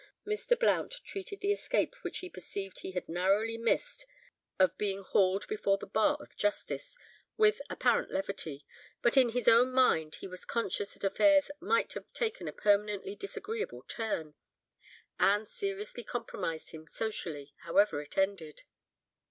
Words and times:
Ha! 0.01 0.07
Ha!" 0.07 0.31
Mr. 0.31 0.59
Blount 0.59 0.93
treated 1.03 1.41
the 1.41 1.51
escape 1.51 1.93
which 2.01 2.17
he 2.21 2.27
perceived 2.31 2.79
he 2.79 2.93
had 2.93 3.07
narrowly 3.07 3.55
missed 3.55 4.07
of 4.57 4.75
being 4.75 5.03
hauled 5.03 5.45
before 5.47 5.77
the 5.77 5.85
bar 5.85 6.17
of 6.19 6.35
justice, 6.35 6.97
with 7.37 7.61
apparent 7.69 8.09
levity, 8.09 8.65
but 9.03 9.15
in 9.15 9.29
his 9.29 9.47
own 9.47 9.71
mind, 9.71 10.15
he 10.15 10.25
was 10.27 10.43
conscious 10.43 10.95
that 10.95 11.03
affairs 11.03 11.51
might 11.59 11.93
have 11.93 12.11
taken 12.13 12.47
a 12.47 12.51
permanently 12.51 13.13
disagreeable 13.15 13.83
turn, 13.87 14.33
and 15.19 15.47
seriously 15.47 16.03
compromised 16.03 16.71
him 16.71 16.87
socially, 16.87 17.53
however 17.57 18.01
it 18.01 18.17
ended. 18.17 18.63